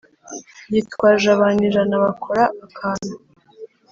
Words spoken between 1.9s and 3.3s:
bakora akantu